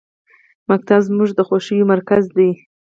[0.63, 2.49] ښوونځی زموږ د خوښیو مرکز دی